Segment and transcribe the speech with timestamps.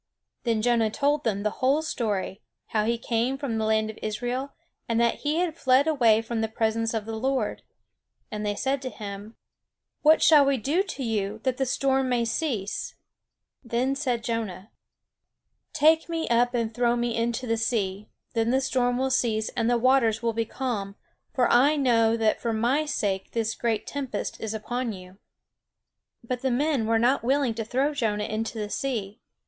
[0.45, 4.51] Then Jonah told them the whole story, how he came from the land of Israel,
[4.89, 7.61] and that he had fled away from the presence of the Lord.
[8.31, 9.35] And they said to him:
[10.01, 12.95] "What shall we do to you, that the storm may cease?"
[13.63, 14.71] Then said Jonah:
[15.71, 19.69] "Take me up and throw me into the sea; then the storm will cease and
[19.69, 20.95] the waters will be calm;
[21.31, 25.19] for I know that for my sake this great tempest is upon you."
[26.23, 29.19] But the men were not willing to throw Jonah into the sea.